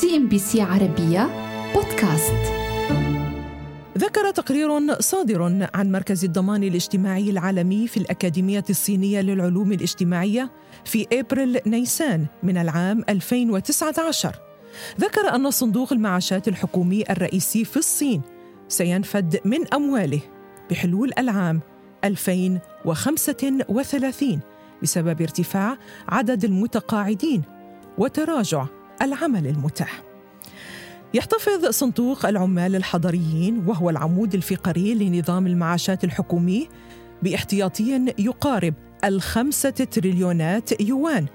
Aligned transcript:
CNBC 0.00 0.62
عربية 0.62 1.28
بودكاست. 1.74 2.52
ذكر 3.98 4.30
تقرير 4.30 5.00
صادر 5.00 5.42
عن 5.74 5.92
مركز 5.92 6.24
الضمان 6.24 6.64
الاجتماعي 6.64 7.30
العالمي 7.30 7.88
في 7.88 7.96
الأكاديمية 7.96 8.64
الصينية 8.70 9.20
للعلوم 9.20 9.72
الاجتماعية 9.72 10.50
في 10.84 11.06
أبريل 11.12 11.58
نيسان 11.66 12.26
من 12.42 12.58
العام 12.58 13.04
2019 13.08 14.34
ذكر 15.00 15.34
أن 15.34 15.50
صندوق 15.50 15.92
المعاشات 15.92 16.48
الحكومي 16.48 17.04
الرئيسي 17.10 17.64
في 17.64 17.76
الصين 17.76 18.22
سينفد 18.68 19.40
من 19.44 19.74
أمواله 19.74 20.20
بحلول 20.70 21.12
العام 21.18 21.60
2035 22.04 24.40
بسبب 24.82 25.22
ارتفاع 25.22 25.78
عدد 26.08 26.44
المتقاعدين 26.44 27.42
وتراجع 27.98 28.66
العمل 29.02 29.46
المتاح. 29.46 30.02
يحتفظ 31.14 31.66
صندوق 31.70 32.26
العمال 32.26 32.76
الحضريين 32.76 33.64
وهو 33.66 33.90
العمود 33.90 34.34
الفقري 34.34 34.94
لنظام 34.94 35.46
المعاشات 35.46 36.04
الحكومي 36.04 36.68
باحتياطي 37.22 38.14
يقارب 38.18 38.74
الخمسة 39.04 39.70
تريليونات 39.70 40.80
يوان 40.80 41.26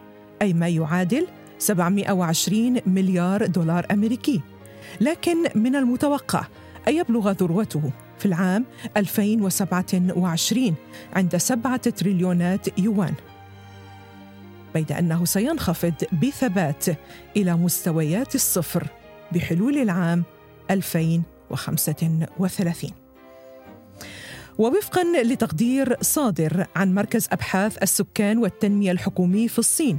أي 0.42 0.54
ما 0.54 0.68
يعادل 0.68 1.28
720 1.60 2.80
مليار 2.86 3.46
دولار 3.46 3.86
أمريكي. 3.92 4.42
لكن 5.02 5.38
من 5.56 5.76
المتوقع 5.76 6.48
أن 6.88 6.94
يبلغ 6.94 7.32
ذروته 7.32 7.92
في 8.20 8.26
العام 8.26 8.66
2027 8.98 10.76
عند 11.14 11.38
7 11.38 11.78
تريليونات 11.78 12.80
يوان. 12.80 13.14
بيد 14.78 14.92
أنه 14.92 15.26
سينخفض 15.26 15.94
بثبات 16.24 16.86
إلى 17.38 17.56
مستويات 17.56 18.36
الصفر 18.36 18.88
بحلول 19.32 19.78
العام 19.78 20.24
2035 20.72 22.92
ووفقا 24.58 25.04
لتقدير 25.24 25.96
صادر 26.02 26.66
عن 26.76 26.94
مركز 26.94 27.28
أبحاث 27.32 27.84
السكان 27.84 28.38
والتنمية 28.38 28.92
الحكومي 28.92 29.48
في 29.48 29.60
الصين 29.60 29.98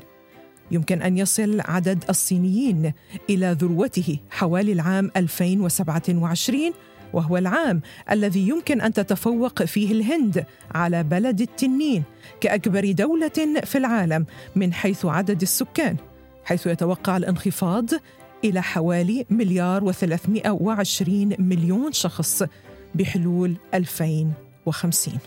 يمكن 0.71 1.03
أن 1.03 1.19
يصل 1.19 1.61
عدد 1.61 2.05
الصينيين 2.11 2.93
إلى 3.31 3.57
ذروته 3.61 4.19
حوالي 4.31 4.73
العام 4.73 5.11
2027 5.17 6.73
وهو 7.13 7.37
العام 7.37 7.81
الذي 8.11 8.49
يمكن 8.49 8.81
أن 8.81 8.93
تتفوق 8.93 9.63
فيه 9.63 9.93
الهند 9.93 10.45
على 10.75 11.03
بلد 11.03 11.41
التنين 11.41 12.03
كأكبر 12.41 12.93
دولة 12.93 13.61
في 13.65 13.79
العالم 13.79 14.27
من 14.57 14.73
حيث 14.73 15.07
عدد 15.07 15.43
السكان 15.43 15.97
حيث 16.45 16.67
يتوقع 16.67 17.17
الانخفاض 17.17 17.91
إلى 18.45 18.63
حوالي 18.63 19.27
مليار 19.31 19.93
و320 19.93 21.11
مليون 21.39 21.93
شخص 21.93 22.43
بحلول 22.95 23.57
2050 23.75 25.19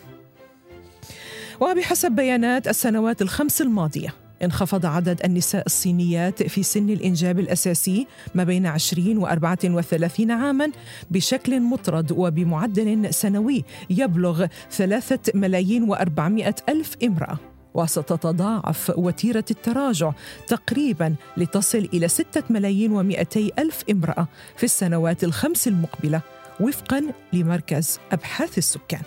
وبحسب 1.62 2.12
بيانات 2.12 2.68
السنوات 2.68 3.22
الخمس 3.22 3.62
الماضية 3.62 4.21
انخفض 4.44 4.86
عدد 4.86 5.22
النساء 5.26 5.66
الصينيات 5.66 6.44
في 6.44 6.64
سن 6.64 6.90
الإنجاب 6.90 7.40
الأساسي 7.40 8.08
ما 8.36 8.44
بين 8.44 8.68
20 8.68 9.18
و 9.18 9.28
34 9.28 10.32
عاما 10.32 10.72
بشكل 11.12 11.62
مطرد 11.62 12.12
وبمعدل 12.12 13.14
سنوي 13.14 13.64
يبلغ 13.90 14.46
3 14.72 15.20
ملايين 15.36 15.84
و 15.84 15.94
400 15.94 16.56
ألف 16.70 16.96
امرأة. 17.04 17.38
وستتضاعف 17.74 18.92
وتيرة 18.98 19.46
التراجع 19.52 20.12
تقريبا 20.48 21.16
لتصل 21.38 21.90
إلى 21.94 22.08
ستة 22.08 22.44
ملايين 22.50 22.92
ومئتي 22.92 23.52
ألف 23.60 23.84
امرأة 23.92 24.28
في 24.58 24.64
السنوات 24.64 25.24
الخمس 25.24 25.68
المقبلة 25.68 26.22
وفقا 26.60 27.04
لمركز 27.34 28.00
أبحاث 28.12 28.58
السكان. 28.58 29.02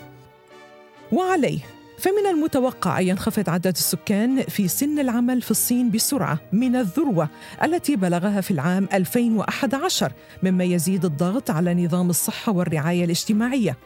وعليه 1.12 1.73
فمن 1.98 2.26
المتوقع 2.30 3.00
أن 3.00 3.08
ينخفض 3.08 3.50
عدد 3.50 3.66
السكان 3.66 4.42
في 4.42 4.68
سن 4.68 4.98
العمل 4.98 5.42
في 5.42 5.50
الصين 5.50 5.90
بسرعة 5.90 6.38
من 6.52 6.76
الذروة 6.76 7.28
التي 7.62 7.96
بلغها 7.96 8.40
في 8.40 8.50
العام 8.50 8.88
2011 8.92 10.12
مما 10.42 10.64
يزيد 10.64 11.04
الضغط 11.04 11.50
على 11.50 11.84
نظام 11.84 12.10
الصحة 12.10 12.52
والرعاية 12.52 13.04
الاجتماعية. 13.04 13.76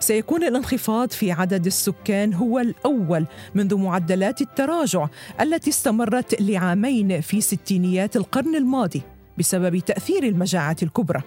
سيكون 0.00 0.44
الانخفاض 0.44 1.10
في 1.10 1.32
عدد 1.32 1.66
السكان 1.66 2.34
هو 2.34 2.58
الأول 2.58 3.26
منذ 3.54 3.76
معدلات 3.76 4.40
التراجع 4.40 5.08
التي 5.40 5.70
استمرت 5.70 6.40
لعامين 6.40 7.20
في 7.20 7.40
ستينيات 7.40 8.16
القرن 8.16 8.54
الماضي 8.54 9.02
بسبب 9.38 9.78
تأثير 9.78 10.22
المجاعة 10.22 10.76
الكبرى. 10.82 11.22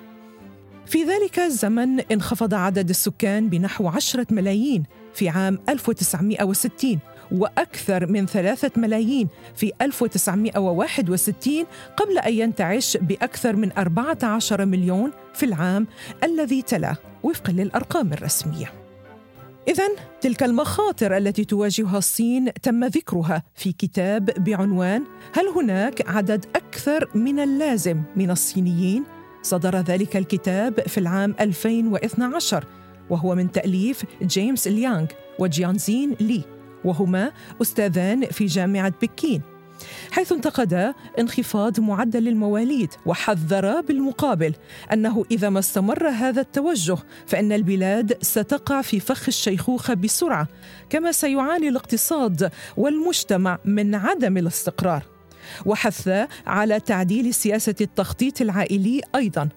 في 0.86 1.04
ذلك 1.04 1.40
الزمن 1.40 2.00
انخفض 2.00 2.54
عدد 2.54 2.90
السكان 2.90 3.50
بنحو 3.50 3.88
عشرة 3.88 4.28
ملايين 4.32 4.84
في 5.16 5.30
عام 5.30 5.60
1960 5.70 7.00
وأكثر 7.32 8.06
من 8.08 8.26
ثلاثة 8.26 8.72
ملايين 8.78 9.28
في 9.56 9.72
1961 9.82 11.66
قبل 11.98 12.18
أن 12.18 12.34
ينتعش 12.34 12.98
بأكثر 12.98 13.56
من 13.56 13.72
14 13.72 14.66
مليون 14.66 15.12
في 15.34 15.46
العام 15.46 15.88
الذي 16.24 16.62
تلاه 16.62 16.98
وفقا 17.24 17.54
للأرقام 17.54 18.14
الرسمية 18.14 18.72
إذا 19.68 19.88
تلك 20.22 20.44
المخاطر 20.44 21.18
التي 21.18 21.46
تواجهها 21.46 21.98
الصين 21.98 22.54
تم 22.54 22.86
ذكرها 22.86 23.44
في 23.56 23.72
كتاب 23.72 24.26
بعنوان 24.26 25.04
هل 25.34 25.48
هناك 25.48 26.10
عدد 26.10 26.46
أكثر 26.56 27.10
من 27.16 27.40
اللازم 27.40 28.02
من 28.16 28.32
الصينيين؟ 28.32 29.04
صدر 29.42 29.76
ذلك 29.76 30.18
الكتاب 30.18 30.80
في 30.80 30.98
العام 30.98 31.36
2012 31.40 32.66
وهو 33.10 33.36
من 33.36 33.52
تأليف 33.52 34.04
جيمس 34.22 34.68
ليانغ 34.68 35.06
وجيانزين 35.40 36.16
لي 36.20 36.44
وهما 36.86 37.32
أستاذان 37.62 38.26
في 38.26 38.46
جامعة 38.46 38.94
بكين. 39.02 39.42
حيث 40.12 40.32
انتقدا 40.32 40.94
انخفاض 41.20 41.80
معدل 41.80 42.28
المواليد 42.28 42.94
وحذر 43.06 43.82
بالمقابل 43.82 44.54
أنه 44.94 45.26
إذا 45.32 45.50
ما 45.50 45.60
استمر 45.60 46.10
هذا 46.10 46.42
التوجه 46.42 46.98
فإن 47.28 47.52
البلاد 47.52 48.18
ستقع 48.22 48.82
في 48.82 49.00
فخ 49.00 49.24
الشيخوخة 49.28 49.94
بسرعة 49.94 50.48
كما 50.90 51.12
سيعاني 51.12 51.70
الاقتصاد 51.70 52.52
والمجتمع 52.78 53.60
من 53.66 53.96
عدم 53.96 54.38
الاستقرار. 54.38 55.04
وحث 55.66 56.28
على 56.48 56.80
تعديل 56.80 57.34
سياسة 57.34 57.76
التخطيط 57.82 58.42
العائلي 58.42 59.02
أيضا. 59.16 59.50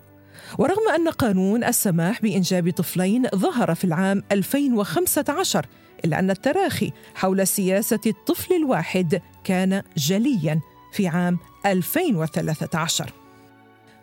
ورغم 0.58 0.88
أن 0.94 1.08
قانون 1.08 1.64
السماح 1.64 2.22
بإنجاب 2.22 2.70
طفلين 2.70 3.28
ظهر 3.34 3.74
في 3.74 3.84
العام 3.84 4.22
2015 4.32 5.66
إلا 6.04 6.18
أن 6.18 6.30
التراخي 6.30 6.92
حول 7.14 7.46
سياسة 7.46 8.00
الطفل 8.06 8.54
الواحد 8.54 9.22
كان 9.44 9.82
جليا 9.96 10.60
في 10.92 11.08
عام 11.08 11.38
2013 11.66 13.12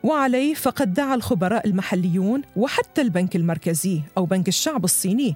وعليه 0.04 0.54
فقد 0.54 0.94
دعا 0.94 1.16
الخبراء 1.16 1.68
المحليون 1.68 2.42
وحتى 2.56 3.02
البنك 3.02 3.36
المركزي 3.36 4.02
أو 4.18 4.26
بنك 4.26 4.48
الشعب 4.48 4.84
الصيني. 4.84 5.36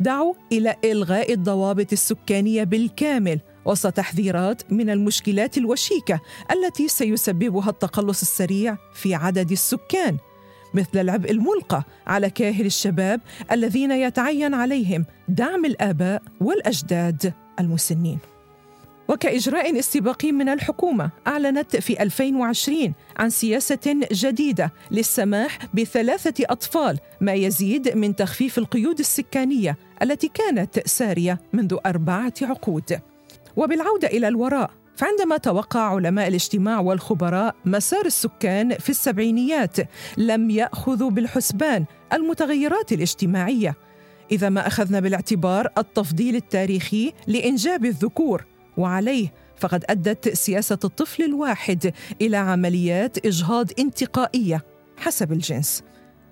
دعوا 0.00 0.34
إلى 0.52 0.76
إلغاء 0.84 1.32
الضوابط 1.32 1.92
السكانية 1.92 2.64
بالكامل 2.64 3.40
وسط 3.64 3.92
تحذيرات 3.92 4.72
من 4.72 4.90
المشكلات 4.90 5.58
الوشيكة 5.58 6.20
التي 6.52 6.88
سيسببها 6.88 7.70
التقلص 7.70 8.20
السريع 8.20 8.76
في 8.94 9.14
عدد 9.14 9.50
السكان. 9.50 10.16
مثل 10.74 10.98
العبء 10.98 11.30
الملقى 11.30 11.82
على 12.06 12.30
كاهل 12.30 12.66
الشباب 12.66 13.20
الذين 13.52 13.90
يتعين 13.92 14.54
عليهم 14.54 15.04
دعم 15.28 15.64
الآباء 15.64 16.22
والأجداد 16.40 17.32
المسنين. 17.60 18.18
وكإجراء 19.08 19.78
استباقي 19.78 20.32
من 20.32 20.48
الحكومة 20.48 21.10
أعلنت 21.26 21.76
في 21.76 22.02
2020 22.02 22.92
عن 23.16 23.30
سياسة 23.30 24.06
جديدة 24.12 24.72
للسماح 24.90 25.58
بثلاثة 25.74 26.44
أطفال 26.50 26.98
ما 27.20 27.34
يزيد 27.34 27.96
من 27.96 28.16
تخفيف 28.16 28.58
القيود 28.58 28.98
السكانية 28.98 29.76
التي 30.02 30.30
كانت 30.34 30.88
سارية 30.88 31.40
منذ 31.52 31.76
أربعة 31.86 32.34
عقود. 32.42 33.00
وبالعودة 33.56 34.08
إلى 34.08 34.28
الوراء 34.28 34.70
فعندما 34.96 35.36
توقع 35.36 35.80
علماء 35.80 36.28
الاجتماع 36.28 36.80
والخبراء 36.80 37.54
مسار 37.64 38.06
السكان 38.06 38.74
في 38.78 38.90
السبعينيات 38.90 39.76
لم 40.16 40.50
يأخذوا 40.50 41.10
بالحسبان 41.10 41.84
المتغيرات 42.12 42.92
الاجتماعية 42.92 43.76
إذا 44.32 44.48
ما 44.48 44.66
أخذنا 44.66 45.00
بالاعتبار 45.00 45.68
التفضيل 45.78 46.36
التاريخي 46.36 47.12
لإنجاب 47.26 47.84
الذكور 47.84 48.44
وعليه 48.76 49.32
فقد 49.56 49.84
أدت 49.90 50.28
سياسة 50.28 50.78
الطفل 50.84 51.22
الواحد 51.22 51.92
إلى 52.20 52.36
عمليات 52.36 53.26
إجهاض 53.26 53.70
انتقائية 53.78 54.64
حسب 54.96 55.32
الجنس. 55.32 55.82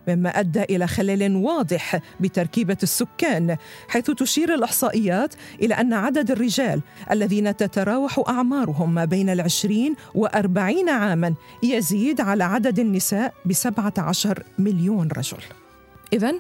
مما 0.08 0.40
أدى 0.40 0.62
إلى 0.62 0.86
خلل 0.86 1.36
واضح 1.36 2.00
بتركيبة 2.20 2.76
السكان 2.82 3.56
حيث 3.88 4.10
تشير 4.10 4.54
الأحصائيات 4.54 5.34
إلى 5.62 5.74
أن 5.74 5.92
عدد 5.92 6.30
الرجال 6.30 6.80
الذين 7.10 7.56
تتراوح 7.56 8.22
أعمارهم 8.28 8.94
ما 8.94 9.04
بين 9.04 9.30
العشرين 9.30 9.94
وأربعين 10.14 10.88
عاما 10.88 11.34
يزيد 11.62 12.20
على 12.20 12.44
عدد 12.44 12.78
النساء 12.78 13.34
بسبعة 13.46 13.94
عشر 13.98 14.42
مليون 14.58 15.08
رجل. 15.08 15.38
اذا 16.12 16.34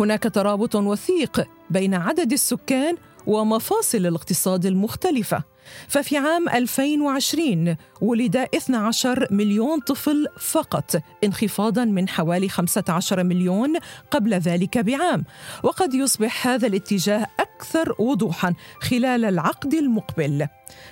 هناك 0.00 0.22
ترابط 0.22 0.74
وثيق 0.74 1.46
بين 1.70 1.94
عدد 1.94 2.32
السكان 2.32 2.96
ومفاصل 3.26 4.06
الاقتصاد 4.06 4.66
المختلفة. 4.66 5.42
ففي 5.88 6.16
عام 6.16 6.48
2020 6.48 7.76
ولد 8.00 8.36
12 8.36 9.26
مليون 9.30 9.80
طفل 9.80 10.26
فقط 10.40 11.02
انخفاضا 11.24 11.84
من 11.84 12.08
حوالي 12.08 12.48
15 12.48 13.24
مليون 13.24 13.76
قبل 14.10 14.34
ذلك 14.34 14.78
بعام. 14.78 15.24
وقد 15.62 15.94
يصبح 15.94 16.46
هذا 16.46 16.66
الاتجاه 16.66 17.26
أكثر 17.40 17.94
وضوحا 17.98 18.54
خلال 18.80 19.24
العقد 19.24 19.74
المقبل. 19.74 20.46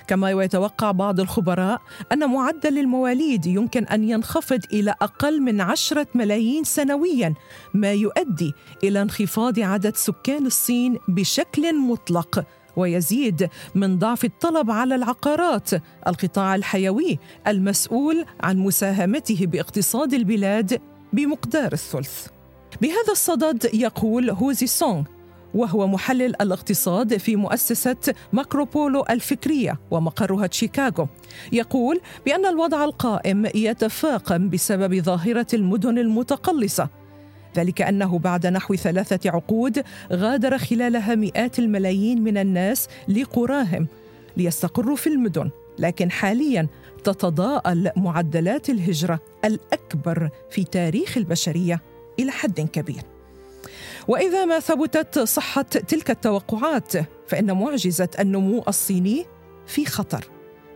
كما 0.07 0.31
يتوقع 0.31 0.91
بعض 0.91 1.19
الخبراء 1.19 1.81
أن 2.11 2.29
معدل 2.29 2.77
المواليد 2.77 3.45
يمكن 3.45 3.85
أن 3.85 4.09
ينخفض 4.09 4.59
إلى 4.73 4.95
أقل 5.01 5.41
من 5.41 5.61
عشرة 5.61 6.07
ملايين 6.15 6.63
سنويا 6.63 7.33
ما 7.73 7.93
يؤدي 7.93 8.53
إلى 8.83 9.01
انخفاض 9.01 9.59
عدد 9.59 9.95
سكان 9.95 10.45
الصين 10.45 10.99
بشكل 11.07 11.75
مطلق. 11.75 12.45
ويزيد 12.77 13.49
من 13.75 13.97
ضعف 13.99 14.25
الطلب 14.25 14.71
على 14.71 14.95
العقارات. 14.95 15.69
القطاع 16.07 16.55
الحيوي 16.55 17.19
المسؤول 17.47 18.25
عن 18.41 18.57
مساهمته 18.57 19.45
باقتصاد 19.45 20.13
البلاد 20.13 20.81
بمقدار 21.13 21.73
الثلث. 21.73 22.27
بهذا 22.81 23.11
الصدد 23.11 23.69
يقول 23.73 24.29
هوزي 24.29 24.67
سونغ 24.67 25.03
وهو 25.53 25.87
محلل 25.87 26.41
الاقتصاد 26.41 27.17
في 27.17 27.35
مؤسسة 27.35 27.95
ماكروبولو 28.33 29.05
الفكرية 29.09 29.79
ومقرها 29.91 30.47
شيكاغو 30.51 31.07
يقول 31.51 32.01
بأن 32.25 32.45
الوضع 32.45 32.83
القائم 32.83 33.45
يتفاقم 33.55 34.49
بسبب 34.49 35.01
ظاهرة 35.01 35.47
المدن 35.53 35.97
المتقلصة 35.97 36.89
ذلك 37.55 37.81
أنه 37.81 38.19
بعد 38.19 38.47
نحو 38.47 38.75
ثلاثة 38.75 39.29
عقود 39.29 39.83
غادر 40.13 40.57
خلالها 40.57 41.15
مئات 41.15 41.59
الملايين 41.59 42.23
من 42.23 42.37
الناس 42.37 42.87
لقراهم 43.07 43.87
ليستقروا 44.37 44.95
في 44.95 45.07
المدن 45.07 45.49
لكن 45.79 46.11
حاليا 46.11 46.67
تتضاءل 47.03 47.91
معدلات 47.95 48.69
الهجرة 48.69 49.19
الأكبر 49.45 50.29
في 50.51 50.63
تاريخ 50.63 51.17
البشرية 51.17 51.81
إلى 52.19 52.31
حد 52.31 52.61
كبير. 52.61 53.01
وإذا 54.07 54.45
ما 54.45 54.59
ثبتت 54.59 55.19
صحه 55.19 55.61
تلك 55.61 56.11
التوقعات 56.11 56.93
فإن 57.27 57.51
معجزة 57.51 58.09
النمو 58.19 58.63
الصيني 58.67 59.25
في 59.67 59.85
خطر. 59.85 60.27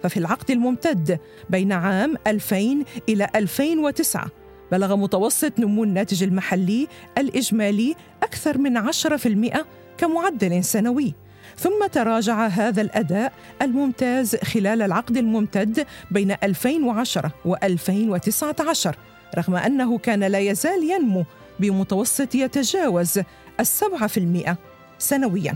ففي 0.03 0.17
العقد 0.17 0.51
الممتد 0.51 1.19
بين 1.49 1.71
عام 1.71 2.15
2000 2.27 2.83
إلى 3.09 3.27
2009 3.35 4.27
بلغ 4.71 4.95
متوسط 4.95 5.59
نمو 5.59 5.83
الناتج 5.83 6.23
المحلي 6.23 6.87
الإجمالي 7.17 7.95
أكثر 8.23 8.57
من 8.57 8.77
10% 8.77 9.65
كمعدل 9.97 10.63
سنوي. 10.63 11.13
ثم 11.57 11.87
تراجع 11.91 12.47
هذا 12.47 12.81
الأداء 12.81 13.33
الممتاز 13.61 14.35
خلال 14.35 14.81
العقد 14.81 15.17
الممتد 15.17 15.85
بين 16.11 16.35
2010 16.43 17.31
و2019 17.47 18.89
رغم 19.37 19.55
أنه 19.55 19.97
كان 19.97 20.23
لا 20.23 20.39
يزال 20.39 20.91
ينمو 20.91 21.25
بمتوسط 21.59 22.35
يتجاوز 22.35 23.19
السبعة 23.59 24.07
في 24.07 24.17
المئة 24.17 24.57
سنوياً. 24.99 25.55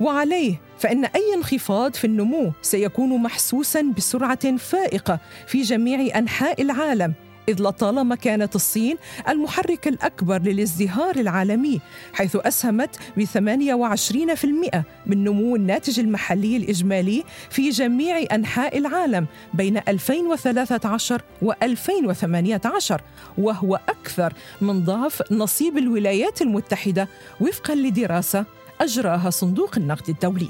وعليه 0.00 0.60
فإن 0.78 1.04
أي 1.04 1.34
انخفاض 1.36 1.94
في 1.94 2.06
النمو 2.06 2.52
سيكون 2.62 3.22
محسوسا 3.22 3.82
بسرعة 3.96 4.56
فائقة 4.56 5.18
في 5.46 5.62
جميع 5.62 6.18
أنحاء 6.18 6.62
العالم. 6.62 7.12
إذ 7.48 7.62
لطالما 7.62 8.14
كانت 8.14 8.56
الصين 8.56 8.96
المحرك 9.28 9.88
الأكبر 9.88 10.38
للازدهار 10.42 11.16
العالمي 11.16 11.80
حيث 12.12 12.36
أسهمت 12.36 12.96
ب 13.16 13.24
28% 13.24 14.82
من 15.06 15.24
نمو 15.24 15.56
الناتج 15.56 16.00
المحلي 16.00 16.56
الإجمالي 16.56 17.24
في 17.50 17.70
جميع 17.70 18.24
أنحاء 18.32 18.78
العالم 18.78 19.26
بين 19.54 19.80
2013 19.88 21.22
و 21.42 21.52
2018 21.62 23.00
وهو 23.38 23.80
أكثر 23.88 24.32
من 24.60 24.84
ضعف 24.84 25.32
نصيب 25.32 25.78
الولايات 25.78 26.42
المتحدة 26.42 27.08
وفقا 27.40 27.74
لدراسة 27.74 28.44
أجراها 28.80 29.30
صندوق 29.30 29.70
النقد 29.76 30.08
الدولي. 30.08 30.48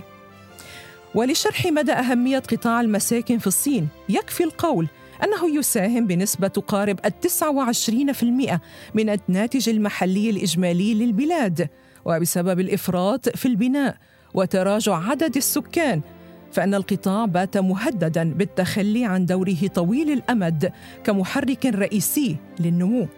ولشرح 1.15 1.67
مدى 1.67 1.93
أهمية 1.93 2.39
قطاع 2.39 2.81
المساكن 2.81 3.39
في 3.39 3.47
الصين 3.47 3.89
يكفي 4.09 4.45
القول 4.45 4.89
أنه 5.25 5.59
يساهم 5.59 6.07
بنسبة 6.07 6.49
تقارب 6.49 7.01
التسعة 7.05 7.51
وعشرين 7.51 8.13
في 8.13 8.23
المئة 8.23 8.61
من 8.95 9.11
الناتج 9.11 9.69
المحلي 9.69 10.31
الإجمالي 10.31 10.95
للبلاد 10.95 11.69
وبسبب 12.05 12.61
الإفراط 12.61 13.29
في 13.29 13.49
البناء 13.49 13.97
وتراجع 14.35 15.11
عدد 15.11 15.37
السكان 15.37 16.01
فإن 16.53 16.75
القطاع 16.75 17.25
بات 17.25 17.57
مهددا 17.57 18.33
بالتخلي 18.33 19.05
عن 19.05 19.27
دوره 19.27 19.67
طويل 19.75 20.11
الأمد 20.11 20.73
كمحرك 21.05 21.67
رئيسي 21.67 22.37
للنمو. 22.61 23.09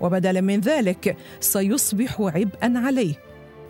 وبدلا 0.00 0.40
من 0.40 0.60
ذلك 0.60 1.16
سيصبح 1.40 2.20
عبئا 2.20 2.72
عليه. 2.76 3.14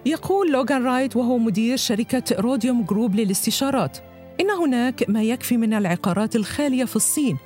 يقول 0.06 0.52
لوغان 0.52 0.84
رايت 0.84 1.16
وهو 1.16 1.38
مدير 1.38 1.76
شركة 1.76 2.22
Rhodium 2.40 2.84
Group 2.84 3.14
للاستشارات 3.14 3.98
إن 4.40 4.50
هناك 4.50 5.10
ما 5.10 5.22
يكفي 5.22 5.56
من 5.56 5.74
العقارات 5.74 6.36
الخالية 6.36 6.84
في 6.84 6.96
الصين 6.96 7.38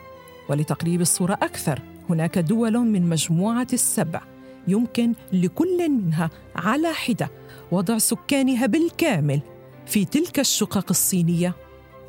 ولتقريب 0.51 1.01
الصورة 1.01 1.33
أكثر 1.33 1.83
هناك 2.11 2.39
دول 2.39 2.79
من 2.79 3.09
مجموعة 3.09 3.67
السبع 3.73 4.21
يمكن 4.69 5.13
لكل 5.33 5.89
منها 5.89 6.31
على 6.57 6.93
حدة 6.93 7.31
وضع 7.73 7.99
سكانها 7.99 8.67
بالكامل 8.67 9.41
في 9.87 10.05
تلك 10.05 10.41
الشقق 10.41 10.87
الصينية 10.91 11.55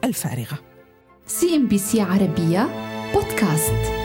الفارغة. 0.03 0.59
CNBC 1.27 2.01
عربية 2.01 2.69
بودكاست. 3.13 4.00